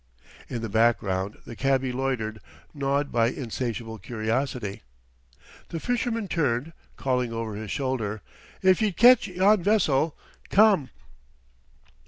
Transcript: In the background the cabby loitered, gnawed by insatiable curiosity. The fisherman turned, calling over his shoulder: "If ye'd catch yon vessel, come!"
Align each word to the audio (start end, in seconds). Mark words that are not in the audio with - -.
In 0.49 0.63
the 0.63 0.67
background 0.67 1.37
the 1.45 1.55
cabby 1.55 1.91
loitered, 1.91 2.41
gnawed 2.73 3.11
by 3.11 3.27
insatiable 3.27 3.99
curiosity. 3.99 4.81
The 5.69 5.79
fisherman 5.79 6.27
turned, 6.27 6.73
calling 6.95 7.31
over 7.31 7.53
his 7.53 7.69
shoulder: 7.69 8.23
"If 8.63 8.81
ye'd 8.81 8.97
catch 8.97 9.27
yon 9.27 9.61
vessel, 9.61 10.17
come!" 10.49 10.89